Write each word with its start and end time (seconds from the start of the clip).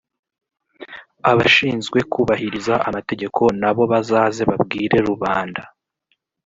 abashinzwe 1.31 1.99
kubahiriza 2.11 2.73
amategeko 2.87 3.41
na 3.61 3.71
bo 3.75 3.83
bazaze 3.91 4.41
babwire 4.49 4.97
rubanda 5.09 5.63